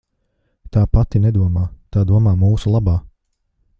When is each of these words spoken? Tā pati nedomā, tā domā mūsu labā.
Tā 0.77 0.85
pati 0.97 1.21
nedomā, 1.25 1.67
tā 1.97 2.05
domā 2.13 2.33
mūsu 2.45 2.75
labā. 2.77 2.97